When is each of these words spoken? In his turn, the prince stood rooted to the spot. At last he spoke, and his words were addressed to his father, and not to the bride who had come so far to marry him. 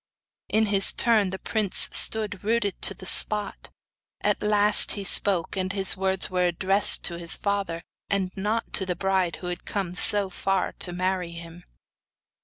In 0.49 0.65
his 0.65 0.93
turn, 0.93 1.29
the 1.29 1.37
prince 1.37 1.87
stood 1.91 2.43
rooted 2.43 2.81
to 2.81 2.95
the 2.95 3.05
spot. 3.05 3.69
At 4.21 4.41
last 4.41 4.93
he 4.93 5.03
spoke, 5.03 5.55
and 5.55 5.71
his 5.71 5.95
words 5.95 6.27
were 6.27 6.47
addressed 6.47 7.05
to 7.05 7.19
his 7.19 7.35
father, 7.35 7.83
and 8.09 8.31
not 8.35 8.73
to 8.73 8.85
the 8.87 8.95
bride 8.95 9.35
who 9.35 9.47
had 9.53 9.63
come 9.63 9.93
so 9.93 10.31
far 10.31 10.71
to 10.79 10.91
marry 10.91 11.33
him. 11.33 11.65